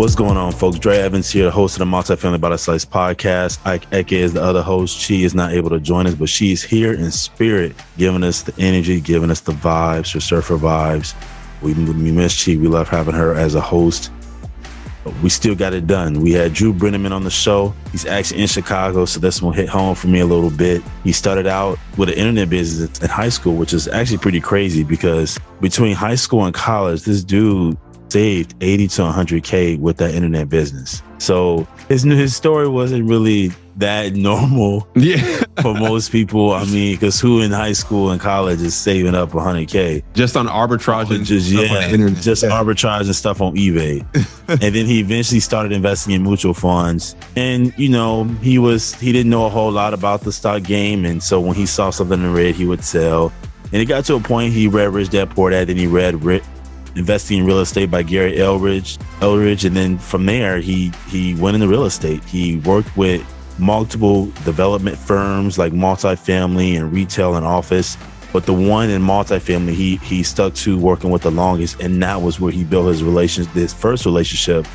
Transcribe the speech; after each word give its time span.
What's 0.00 0.14
going 0.14 0.38
on, 0.38 0.52
folks? 0.52 0.78
Dre 0.78 0.96
Evans 0.96 1.30
here, 1.30 1.50
host 1.50 1.78
of 1.78 1.80
the 1.80 1.84
Multifamily 1.84 2.40
By 2.40 2.48
the 2.48 2.56
Slice 2.56 2.86
podcast. 2.86 3.58
Ike 3.66 3.84
Ekeh 3.90 4.12
is 4.12 4.32
the 4.32 4.42
other 4.42 4.62
host. 4.62 4.98
She 4.98 5.24
is 5.24 5.34
not 5.34 5.52
able 5.52 5.68
to 5.68 5.78
join 5.78 6.06
us, 6.06 6.14
but 6.14 6.30
she's 6.30 6.62
here 6.62 6.94
in 6.94 7.10
spirit, 7.10 7.76
giving 7.98 8.24
us 8.24 8.40
the 8.40 8.54
energy, 8.58 8.98
giving 9.02 9.30
us 9.30 9.40
the 9.40 9.52
vibes, 9.52 10.14
her 10.14 10.20
surfer 10.20 10.56
vibes. 10.56 11.14
We, 11.60 11.74
we 11.74 12.12
miss 12.12 12.42
Chi. 12.42 12.52
We 12.52 12.66
love 12.66 12.88
having 12.88 13.14
her 13.14 13.34
as 13.34 13.54
a 13.54 13.60
host. 13.60 14.10
But 15.04 15.14
we 15.18 15.28
still 15.28 15.54
got 15.54 15.74
it 15.74 15.86
done. 15.86 16.22
We 16.22 16.32
had 16.32 16.54
Drew 16.54 16.72
Breneman 16.72 17.12
on 17.12 17.24
the 17.24 17.30
show. 17.30 17.74
He's 17.92 18.06
actually 18.06 18.40
in 18.40 18.46
Chicago, 18.46 19.04
so 19.04 19.20
this 19.20 19.42
one 19.42 19.52
hit 19.52 19.68
home 19.68 19.94
for 19.94 20.06
me 20.06 20.20
a 20.20 20.26
little 20.26 20.48
bit. 20.48 20.82
He 21.04 21.12
started 21.12 21.46
out 21.46 21.78
with 21.98 22.08
an 22.08 22.14
internet 22.14 22.48
business 22.48 22.98
in 23.00 23.10
high 23.10 23.28
school, 23.28 23.54
which 23.54 23.74
is 23.74 23.86
actually 23.86 24.16
pretty 24.16 24.40
crazy 24.40 24.82
because 24.82 25.38
between 25.60 25.94
high 25.94 26.14
school 26.14 26.46
and 26.46 26.54
college, 26.54 27.02
this 27.02 27.22
dude 27.22 27.76
saved 28.10 28.54
80 28.60 28.88
to 28.88 29.02
100K 29.02 29.78
with 29.78 29.98
that 29.98 30.14
internet 30.14 30.48
business. 30.48 31.02
So 31.18 31.68
his, 31.88 32.02
his 32.02 32.34
story 32.34 32.68
wasn't 32.68 33.08
really 33.08 33.52
that 33.76 34.12
normal 34.14 34.88
yeah. 34.94 35.42
for 35.62 35.74
most 35.74 36.12
people. 36.12 36.52
I 36.52 36.64
mean, 36.64 36.94
because 36.94 37.20
who 37.20 37.40
in 37.40 37.50
high 37.50 37.72
school 37.72 38.10
and 38.10 38.20
college 38.20 38.60
is 38.60 38.74
saving 38.74 39.14
up 39.14 39.30
100K? 39.30 40.02
Just 40.14 40.36
on 40.36 40.46
arbitrage 40.46 41.14
and 41.14 41.24
just, 41.24 41.50
yeah, 41.50 41.96
just 42.20 42.42
yeah. 42.42 42.50
arbitrage 42.50 43.02
and 43.02 43.16
stuff 43.16 43.40
on 43.40 43.54
eBay. 43.54 44.04
and 44.48 44.74
then 44.74 44.86
he 44.86 45.00
eventually 45.00 45.40
started 45.40 45.72
investing 45.72 46.14
in 46.14 46.22
mutual 46.22 46.54
funds. 46.54 47.14
And, 47.36 47.72
you 47.78 47.88
know, 47.88 48.24
he 48.42 48.58
was, 48.58 48.94
he 48.94 49.12
didn't 49.12 49.30
know 49.30 49.46
a 49.46 49.50
whole 49.50 49.70
lot 49.70 49.94
about 49.94 50.22
the 50.22 50.32
stock 50.32 50.62
game. 50.62 51.04
And 51.04 51.22
so 51.22 51.40
when 51.40 51.54
he 51.54 51.66
saw 51.66 51.90
something 51.90 52.20
in 52.20 52.32
red, 52.32 52.54
he 52.54 52.64
would 52.64 52.84
sell. 52.84 53.32
And 53.72 53.80
it 53.80 53.84
got 53.84 54.04
to 54.06 54.16
a 54.16 54.20
point 54.20 54.52
he 54.52 54.66
read 54.66 54.92
Rich 54.92 55.10
Dad 55.10 55.30
Poor 55.30 55.50
Dad, 55.50 55.68
then 55.68 55.76
he 55.76 55.86
read 55.86 56.24
investing 56.96 57.38
in 57.38 57.46
real 57.46 57.60
estate 57.60 57.90
by 57.90 58.02
Gary 58.02 58.40
Eldridge. 58.40 58.98
Eldridge, 59.20 59.64
and 59.64 59.76
then 59.76 59.98
from 59.98 60.26
there 60.26 60.60
he 60.60 60.92
he 61.08 61.34
went 61.34 61.54
into 61.54 61.68
real 61.68 61.84
estate. 61.84 62.22
He 62.24 62.56
worked 62.58 62.96
with 62.96 63.24
multiple 63.58 64.26
development 64.44 64.96
firms 64.96 65.58
like 65.58 65.72
multifamily 65.72 66.78
and 66.78 66.92
retail 66.92 67.36
and 67.36 67.46
office. 67.46 67.96
But 68.32 68.46
the 68.46 68.54
one 68.54 68.90
in 68.90 69.02
multifamily 69.02 69.74
he 69.74 69.96
he 69.96 70.22
stuck 70.22 70.54
to 70.54 70.78
working 70.78 71.10
with 71.10 71.22
the 71.22 71.30
longest, 71.30 71.80
and 71.80 72.02
that 72.02 72.22
was 72.22 72.40
where 72.40 72.52
he 72.52 72.64
built 72.64 72.86
his 72.86 73.02
relation 73.02 73.44
his 73.46 73.74
first 73.74 74.04
relationship 74.04 74.66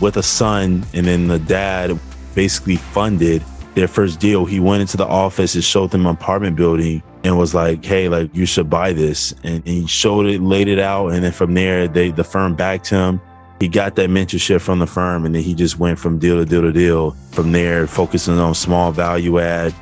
with 0.00 0.16
a 0.16 0.22
son, 0.22 0.84
and 0.94 1.06
then 1.06 1.28
the 1.28 1.38
dad 1.38 1.98
basically 2.34 2.76
funded 2.76 3.42
their 3.74 3.88
first 3.88 4.20
deal. 4.20 4.44
He 4.44 4.60
went 4.60 4.80
into 4.80 4.96
the 4.96 5.06
office 5.06 5.54
and 5.54 5.62
showed 5.62 5.90
them 5.90 6.06
an 6.06 6.14
apartment 6.14 6.56
building 6.56 7.02
and 7.24 7.38
was 7.38 7.54
like, 7.54 7.84
"Hey, 7.84 8.08
like 8.08 8.34
you 8.34 8.46
should 8.46 8.70
buy 8.70 8.92
this." 8.92 9.32
And, 9.42 9.56
and, 9.56 9.66
he 9.66 9.86
showed 9.86 10.26
it, 10.26 10.40
laid 10.40 10.68
it 10.68 10.78
out, 10.78 11.08
and 11.08 11.24
then 11.24 11.32
from 11.32 11.54
there, 11.54 11.88
they 11.88 12.10
the 12.10 12.24
firm 12.24 12.54
backed 12.54 12.88
him. 12.88 13.20
He 13.60 13.66
got 13.66 13.96
that 13.96 14.08
mentorship 14.08 14.60
from 14.60 14.78
the 14.78 14.86
firm, 14.86 15.26
and 15.26 15.34
then 15.34 15.42
he 15.42 15.54
just 15.54 15.78
went 15.78 15.98
from 15.98 16.18
deal 16.18 16.36
to 16.36 16.44
deal 16.44 16.62
to 16.62 16.72
deal. 16.72 17.12
From 17.32 17.52
there, 17.52 17.86
focusing 17.86 18.38
on 18.38 18.54
small 18.54 18.92
value 18.92 19.38
add. 19.40 19.74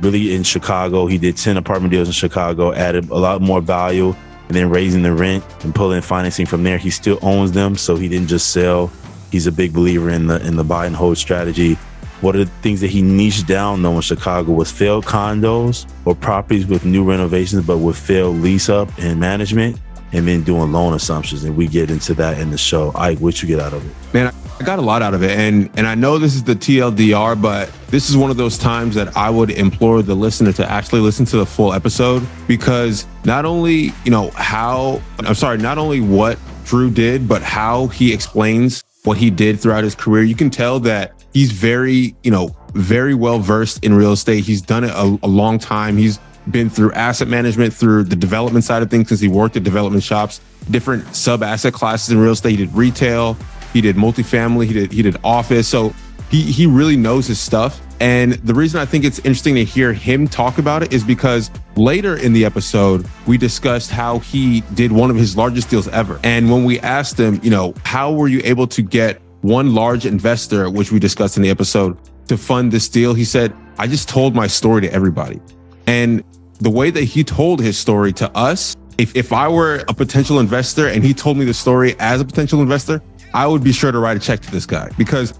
Really 0.00 0.34
in 0.34 0.44
Chicago, 0.44 1.06
he 1.06 1.18
did 1.18 1.36
ten 1.36 1.56
apartment 1.56 1.92
deals 1.92 2.08
in 2.08 2.12
Chicago, 2.12 2.72
added 2.72 3.10
a 3.10 3.18
lot 3.18 3.42
more 3.42 3.60
value, 3.60 4.14
and 4.46 4.56
then 4.56 4.70
raising 4.70 5.02
the 5.02 5.12
rent 5.12 5.44
and 5.64 5.74
pulling 5.74 6.00
financing 6.02 6.46
from 6.46 6.62
there. 6.62 6.78
He 6.78 6.90
still 6.90 7.18
owns 7.22 7.52
them, 7.52 7.76
so 7.76 7.96
he 7.96 8.08
didn't 8.08 8.28
just 8.28 8.50
sell. 8.50 8.90
He's 9.30 9.46
a 9.46 9.52
big 9.52 9.74
believer 9.74 10.08
in 10.08 10.26
the 10.26 10.44
in 10.46 10.56
the 10.56 10.64
buy 10.64 10.86
and 10.86 10.96
hold 10.96 11.18
strategy 11.18 11.76
one 12.20 12.36
of 12.36 12.46
the 12.46 12.52
things 12.62 12.80
that 12.80 12.90
he 12.90 13.02
niched 13.02 13.46
down 13.46 13.82
though 13.82 13.94
in 13.94 14.00
Chicago 14.00 14.52
was 14.52 14.70
failed 14.70 15.04
condos 15.04 15.86
or 16.04 16.14
properties 16.14 16.66
with 16.66 16.84
new 16.84 17.04
renovations, 17.04 17.64
but 17.66 17.78
with 17.78 17.96
failed 17.96 18.36
lease 18.36 18.68
up 18.68 18.88
and 18.98 19.20
management, 19.20 19.78
and 20.12 20.26
then 20.26 20.42
doing 20.42 20.72
loan 20.72 20.94
assumptions. 20.94 21.44
And 21.44 21.56
we 21.56 21.68
get 21.68 21.90
into 21.90 22.14
that 22.14 22.38
in 22.38 22.50
the 22.50 22.58
show. 22.58 22.92
Ike, 22.94 23.18
what 23.18 23.42
you 23.42 23.48
get 23.48 23.60
out 23.60 23.72
of 23.72 23.84
it? 23.84 24.14
Man, 24.14 24.32
I 24.60 24.64
got 24.64 24.78
a 24.78 24.82
lot 24.82 25.02
out 25.02 25.14
of 25.14 25.22
it. 25.22 25.38
And 25.38 25.70
and 25.76 25.86
I 25.86 25.94
know 25.94 26.18
this 26.18 26.34
is 26.34 26.42
the 26.42 26.54
TLDR, 26.54 27.40
but 27.40 27.70
this 27.88 28.10
is 28.10 28.16
one 28.16 28.30
of 28.30 28.36
those 28.36 28.58
times 28.58 28.94
that 28.96 29.16
I 29.16 29.30
would 29.30 29.50
implore 29.50 30.02
the 30.02 30.14
listener 30.14 30.52
to 30.54 30.68
actually 30.68 31.00
listen 31.00 31.24
to 31.26 31.36
the 31.36 31.46
full 31.46 31.72
episode 31.72 32.26
because 32.46 33.06
not 33.24 33.44
only, 33.44 33.92
you 34.04 34.10
know, 34.10 34.30
how 34.30 35.00
I'm 35.20 35.34
sorry, 35.34 35.58
not 35.58 35.78
only 35.78 36.00
what 36.00 36.38
Drew 36.64 36.90
did, 36.90 37.28
but 37.28 37.42
how 37.42 37.86
he 37.86 38.12
explains 38.12 38.82
what 39.04 39.16
he 39.16 39.30
did 39.30 39.60
throughout 39.60 39.84
his 39.84 39.94
career. 39.94 40.22
You 40.22 40.34
can 40.34 40.50
tell 40.50 40.80
that 40.80 41.17
he's 41.32 41.52
very, 41.52 42.14
you 42.22 42.30
know, 42.30 42.54
very 42.74 43.14
well 43.14 43.38
versed 43.38 43.84
in 43.84 43.94
real 43.94 44.12
estate. 44.12 44.44
He's 44.44 44.62
done 44.62 44.84
it 44.84 44.90
a, 44.90 45.18
a 45.22 45.28
long 45.28 45.58
time. 45.58 45.96
He's 45.96 46.18
been 46.50 46.70
through 46.70 46.92
asset 46.92 47.28
management, 47.28 47.74
through 47.74 48.04
the 48.04 48.16
development 48.16 48.64
side 48.64 48.82
of 48.82 48.90
things, 48.90 49.04
because 49.04 49.20
he 49.20 49.28
worked 49.28 49.56
at 49.56 49.64
development 49.64 50.02
shops, 50.02 50.40
different 50.70 51.14
sub 51.14 51.42
asset 51.42 51.72
classes 51.72 52.10
in 52.10 52.18
real 52.18 52.32
estate. 52.32 52.50
He 52.50 52.56
did 52.56 52.74
retail, 52.74 53.36
he 53.72 53.80
did 53.80 53.96
multifamily, 53.96 54.66
he 54.66 54.72
did 54.72 54.92
he 54.92 55.02
did 55.02 55.16
office. 55.24 55.68
So 55.68 55.94
he 56.30 56.42
he 56.42 56.66
really 56.66 56.96
knows 56.96 57.26
his 57.26 57.38
stuff. 57.38 57.80
And 58.00 58.34
the 58.34 58.54
reason 58.54 58.80
I 58.80 58.84
think 58.84 59.04
it's 59.04 59.18
interesting 59.20 59.56
to 59.56 59.64
hear 59.64 59.92
him 59.92 60.28
talk 60.28 60.58
about 60.58 60.84
it 60.84 60.92
is 60.92 61.02
because 61.02 61.50
later 61.74 62.16
in 62.16 62.32
the 62.32 62.44
episode, 62.44 63.08
we 63.26 63.36
discussed 63.36 63.90
how 63.90 64.20
he 64.20 64.60
did 64.74 64.92
one 64.92 65.10
of 65.10 65.16
his 65.16 65.36
largest 65.36 65.68
deals 65.68 65.88
ever. 65.88 66.20
And 66.22 66.48
when 66.50 66.64
we 66.64 66.78
asked 66.78 67.18
him, 67.18 67.40
you 67.42 67.50
know, 67.50 67.74
how 67.84 68.12
were 68.12 68.28
you 68.28 68.40
able 68.44 68.68
to 68.68 68.82
get 68.82 69.20
one 69.42 69.74
large 69.74 70.06
investor, 70.06 70.68
which 70.70 70.92
we 70.92 70.98
discussed 70.98 71.36
in 71.36 71.42
the 71.42 71.50
episode, 71.50 71.96
to 72.28 72.36
fund 72.36 72.72
this 72.72 72.88
deal, 72.88 73.14
he 73.14 73.24
said, 73.24 73.54
I 73.78 73.86
just 73.86 74.08
told 74.08 74.34
my 74.34 74.46
story 74.46 74.82
to 74.82 74.92
everybody. 74.92 75.40
And 75.86 76.22
the 76.60 76.70
way 76.70 76.90
that 76.90 77.04
he 77.04 77.24
told 77.24 77.60
his 77.60 77.78
story 77.78 78.12
to 78.14 78.30
us, 78.36 78.76
if, 78.98 79.14
if 79.16 79.32
I 79.32 79.48
were 79.48 79.84
a 79.88 79.94
potential 79.94 80.40
investor 80.40 80.88
and 80.88 81.04
he 81.04 81.14
told 81.14 81.36
me 81.36 81.44
the 81.44 81.54
story 81.54 81.94
as 82.00 82.20
a 82.20 82.24
potential 82.24 82.60
investor, 82.60 83.00
I 83.32 83.46
would 83.46 83.62
be 83.62 83.72
sure 83.72 83.92
to 83.92 83.98
write 83.98 84.16
a 84.16 84.20
check 84.20 84.40
to 84.40 84.50
this 84.50 84.66
guy 84.66 84.90
because 84.98 85.38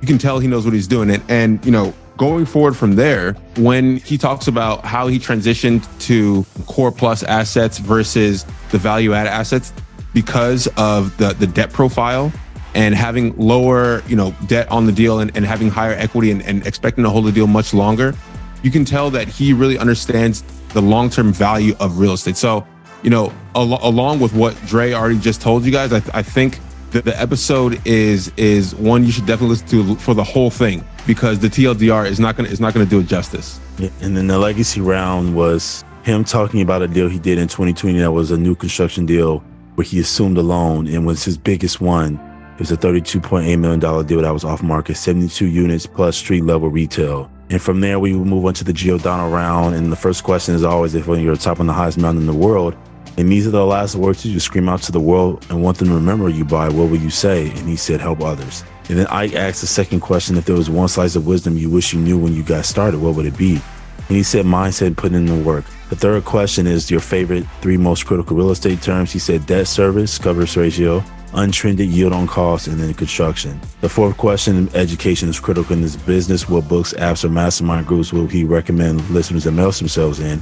you 0.00 0.06
can 0.06 0.18
tell 0.18 0.38
he 0.38 0.48
knows 0.48 0.64
what 0.64 0.74
he's 0.74 0.86
doing. 0.86 1.10
And, 1.10 1.22
and 1.28 1.64
you 1.64 1.72
know, 1.72 1.94
going 2.18 2.44
forward 2.44 2.76
from 2.76 2.94
there, 2.96 3.32
when 3.56 3.96
he 3.98 4.18
talks 4.18 4.46
about 4.46 4.84
how 4.84 5.06
he 5.06 5.18
transitioned 5.18 5.86
to 6.06 6.44
core 6.66 6.92
plus 6.92 7.22
assets 7.22 7.78
versus 7.78 8.44
the 8.70 8.78
value 8.78 9.14
add 9.14 9.26
assets 9.26 9.72
because 10.12 10.68
of 10.76 11.16
the, 11.16 11.32
the 11.32 11.46
debt 11.46 11.72
profile 11.72 12.30
and 12.74 12.94
having 12.94 13.36
lower, 13.36 14.02
you 14.06 14.16
know, 14.16 14.34
debt 14.46 14.70
on 14.70 14.86
the 14.86 14.92
deal 14.92 15.20
and, 15.20 15.34
and 15.36 15.44
having 15.44 15.68
higher 15.68 15.92
equity 15.92 16.30
and, 16.30 16.42
and 16.42 16.66
expecting 16.66 17.04
to 17.04 17.10
hold 17.10 17.26
the 17.26 17.32
deal 17.32 17.46
much 17.46 17.74
longer, 17.74 18.14
you 18.62 18.70
can 18.70 18.84
tell 18.84 19.10
that 19.10 19.28
he 19.28 19.52
really 19.52 19.78
understands 19.78 20.42
the 20.72 20.80
long-term 20.80 21.32
value 21.32 21.74
of 21.80 21.98
real 21.98 22.12
estate. 22.12 22.36
So, 22.36 22.66
you 23.02 23.10
know, 23.10 23.32
al- 23.54 23.86
along 23.86 24.20
with 24.20 24.32
what 24.32 24.56
Dre 24.66 24.92
already 24.92 25.18
just 25.18 25.40
told 25.40 25.64
you 25.64 25.72
guys, 25.72 25.92
I, 25.92 26.00
th- 26.00 26.14
I 26.14 26.22
think 26.22 26.60
that 26.92 27.04
the 27.04 27.18
episode 27.20 27.80
is 27.86 28.30
is 28.36 28.74
one 28.74 29.04
you 29.04 29.12
should 29.12 29.26
definitely 29.26 29.56
listen 29.56 29.68
to 29.68 29.94
for 29.96 30.14
the 30.14 30.22
whole 30.24 30.50
thing 30.50 30.84
because 31.06 31.38
the 31.38 31.48
TLDR 31.48 32.06
is 32.06 32.20
not 32.20 32.36
gonna 32.36 32.50
is 32.50 32.60
not 32.60 32.74
gonna 32.74 32.86
do 32.86 33.00
it 33.00 33.06
justice. 33.06 33.58
And 34.00 34.16
then 34.16 34.26
the 34.26 34.38
legacy 34.38 34.80
round 34.80 35.34
was 35.34 35.84
him 36.02 36.22
talking 36.22 36.60
about 36.60 36.82
a 36.82 36.88
deal 36.88 37.08
he 37.08 37.18
did 37.18 37.38
in 37.38 37.48
2020 37.48 37.98
that 37.98 38.12
was 38.12 38.30
a 38.30 38.36
new 38.36 38.54
construction 38.54 39.06
deal 39.06 39.38
where 39.74 39.84
he 39.84 40.00
assumed 40.00 40.36
a 40.36 40.42
loan 40.42 40.86
and 40.86 41.06
was 41.06 41.24
his 41.24 41.38
biggest 41.38 41.80
one 41.80 42.20
it 42.54 42.58
was 42.58 42.70
a 42.70 42.76
$32.8 42.76 43.58
million 43.58 43.80
deal 43.80 44.22
that 44.22 44.32
was 44.32 44.44
off 44.44 44.62
market, 44.62 44.96
72 44.96 45.46
units 45.46 45.86
plus 45.86 46.16
street 46.16 46.44
level 46.44 46.68
retail. 46.68 47.30
And 47.50 47.60
from 47.60 47.80
there, 47.80 47.98
we 47.98 48.12
move 48.12 48.46
on 48.46 48.54
to 48.54 48.64
the 48.64 48.72
Giordano 48.72 49.28
round. 49.28 49.74
And 49.74 49.92
the 49.92 49.96
first 49.96 50.24
question 50.24 50.54
is 50.54 50.64
always 50.64 50.94
if 50.94 51.06
you're 51.06 51.36
top 51.36 51.60
on 51.60 51.66
the 51.66 51.72
highest 51.72 51.98
mountain 51.98 52.22
in 52.22 52.26
the 52.26 52.32
world, 52.32 52.76
and 53.18 53.30
these 53.30 53.46
are 53.46 53.50
the 53.50 53.66
last 53.66 53.94
words 53.94 54.24
you 54.24 54.40
scream 54.40 54.68
out 54.68 54.80
to 54.82 54.92
the 54.92 55.00
world 55.00 55.44
and 55.50 55.62
want 55.62 55.78
them 55.78 55.88
to 55.88 55.94
remember 55.94 56.30
you 56.30 56.46
by, 56.46 56.68
what 56.68 56.88
will 56.88 56.96
you 56.96 57.10
say? 57.10 57.50
And 57.50 57.68
he 57.68 57.76
said, 57.76 58.00
help 58.00 58.22
others. 58.22 58.64
And 58.88 58.98
then 58.98 59.06
I 59.08 59.28
asked 59.34 59.60
the 59.60 59.66
second 59.66 60.00
question 60.00 60.36
if 60.36 60.46
there 60.46 60.56
was 60.56 60.70
one 60.70 60.88
slice 60.88 61.14
of 61.14 61.26
wisdom 61.26 61.58
you 61.58 61.68
wish 61.68 61.92
you 61.92 62.00
knew 62.00 62.18
when 62.18 62.34
you 62.34 62.42
got 62.42 62.64
started, 62.64 63.00
what 63.00 63.14
would 63.14 63.26
it 63.26 63.36
be? 63.36 63.60
And 64.08 64.16
he 64.16 64.22
said, 64.22 64.46
mindset, 64.46 64.96
putting 64.96 65.18
in 65.18 65.26
the 65.26 65.44
work. 65.44 65.64
The 65.90 65.96
third 65.96 66.24
question 66.24 66.66
is 66.66 66.90
your 66.90 67.00
favorite 67.00 67.44
three 67.60 67.76
most 67.76 68.06
critical 68.06 68.36
real 68.36 68.50
estate 68.50 68.80
terms. 68.80 69.12
He 69.12 69.18
said, 69.18 69.46
debt 69.46 69.68
service, 69.68 70.18
coverage 70.18 70.56
ratio, 70.56 71.04
untrended 71.34 71.88
yield 71.88 72.12
on 72.12 72.26
cost, 72.26 72.66
and 72.66 72.78
then 72.78 72.92
construction. 72.94 73.60
The 73.80 73.88
fourth 73.88 74.16
question, 74.16 74.68
education 74.74 75.28
is 75.28 75.40
critical 75.40 75.72
in 75.74 75.82
this 75.82 75.96
business. 75.96 76.48
What 76.48 76.68
books, 76.68 76.92
apps, 76.94 77.24
or 77.24 77.28
mastermind 77.28 77.86
groups 77.86 78.12
will 78.12 78.26
he 78.26 78.44
recommend 78.44 79.08
listeners 79.10 79.46
immerse 79.46 79.78
themselves 79.78 80.20
in? 80.20 80.40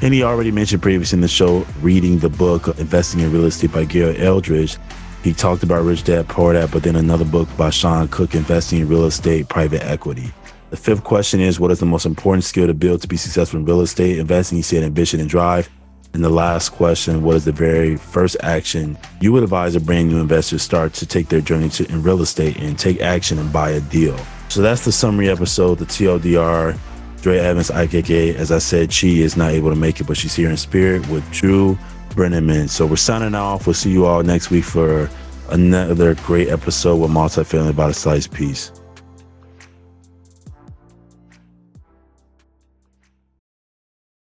And 0.00 0.14
he 0.14 0.22
already 0.22 0.52
mentioned 0.52 0.82
previously 0.82 1.16
in 1.16 1.20
the 1.22 1.28
show 1.28 1.66
reading 1.80 2.18
the 2.18 2.28
book 2.28 2.68
Investing 2.78 3.20
in 3.20 3.32
Real 3.32 3.46
Estate 3.46 3.72
by 3.72 3.84
Gary 3.84 4.18
Eldridge. 4.18 4.78
He 5.24 5.34
talked 5.34 5.64
about 5.64 5.84
Rich 5.84 6.04
Dad 6.04 6.28
Poor 6.28 6.52
Dad, 6.52 6.70
but 6.70 6.84
then 6.84 6.94
another 6.94 7.24
book 7.24 7.48
by 7.56 7.70
Sean 7.70 8.06
Cook, 8.08 8.34
Investing 8.34 8.80
in 8.80 8.88
Real 8.88 9.06
Estate, 9.06 9.48
Private 9.48 9.82
Equity. 9.82 10.32
The 10.70 10.76
fifth 10.76 11.02
question 11.02 11.40
is 11.40 11.58
What 11.58 11.70
is 11.70 11.80
the 11.80 11.86
most 11.86 12.04
important 12.04 12.44
skill 12.44 12.66
to 12.66 12.74
build 12.74 13.00
to 13.02 13.08
be 13.08 13.16
successful 13.16 13.58
in 13.58 13.64
real 13.64 13.80
estate 13.80 14.18
investing? 14.18 14.56
He 14.56 14.62
said 14.62 14.82
ambition 14.82 15.18
and 15.18 15.28
drive. 15.28 15.68
And 16.14 16.24
the 16.24 16.30
last 16.30 16.70
question 16.70 17.22
was 17.22 17.44
the 17.44 17.52
very 17.52 17.96
first 17.96 18.36
action 18.40 18.98
you 19.20 19.32
would 19.32 19.42
advise 19.42 19.76
a 19.76 19.80
brand 19.80 20.08
new 20.08 20.20
investor 20.20 20.58
start 20.58 20.94
to 20.94 21.06
take 21.06 21.28
their 21.28 21.40
journey 21.40 21.68
to 21.70 21.90
in 21.90 22.02
real 22.02 22.22
estate 22.22 22.56
and 22.56 22.78
take 22.78 23.00
action 23.00 23.38
and 23.38 23.52
buy 23.52 23.70
a 23.70 23.80
deal. 23.80 24.18
So 24.48 24.62
that's 24.62 24.84
the 24.84 24.92
summary 24.92 25.28
episode, 25.28 25.78
the 25.78 25.84
TLDR. 25.84 26.78
Dre 27.20 27.38
Evans, 27.38 27.70
Ike 27.70 27.90
Ekeh. 27.90 28.34
As 28.36 28.52
I 28.52 28.58
said, 28.58 28.92
she 28.92 29.22
is 29.22 29.36
not 29.36 29.50
able 29.50 29.70
to 29.70 29.76
make 29.76 30.00
it, 30.00 30.06
but 30.06 30.16
she's 30.16 30.34
here 30.34 30.50
in 30.50 30.56
spirit 30.56 31.06
with 31.08 31.28
Drew 31.32 31.76
Breneman. 32.10 32.68
So 32.68 32.86
we're 32.86 32.96
signing 32.96 33.34
off. 33.34 33.66
We'll 33.66 33.74
see 33.74 33.90
you 33.90 34.06
all 34.06 34.22
next 34.22 34.50
week 34.50 34.64
for 34.64 35.10
another 35.50 36.14
great 36.14 36.48
episode 36.48 36.96
with 36.96 37.10
multifamily 37.10 37.70
about 37.70 37.90
a 37.90 37.94
slice 37.94 38.26
piece. 38.26 38.70